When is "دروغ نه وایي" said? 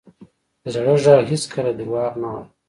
1.77-2.47